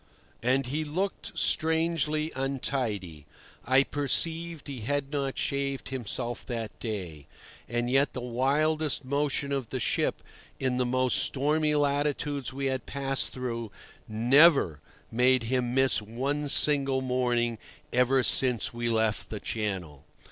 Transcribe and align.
And 0.41 0.65
he 0.65 0.83
looked 0.83 1.37
strangely 1.37 2.31
untidy. 2.35 3.27
I 3.63 3.83
perceived 3.83 4.67
he 4.67 4.79
had 4.81 5.11
not 5.11 5.37
shaved 5.37 5.89
himself 5.89 6.43
that 6.47 6.79
day; 6.79 7.27
and 7.69 7.87
yet 7.87 8.13
the 8.13 8.21
wildest 8.21 9.05
motion 9.05 9.51
of 9.51 9.69
the 9.69 9.79
ship 9.79 10.23
in 10.59 10.77
the 10.77 10.87
most 10.87 11.17
stormy 11.17 11.75
latitudes 11.75 12.51
we 12.51 12.65
had 12.65 12.87
passed 12.87 13.31
through, 13.31 13.71
never 14.07 14.81
made 15.11 15.43
him 15.43 15.75
miss 15.75 16.01
one 16.01 16.49
single 16.49 17.01
morning 17.01 17.59
ever 17.93 18.23
since 18.23 18.73
we 18.73 18.89
left 18.89 19.29
the 19.29 19.39
Channel. 19.39 20.03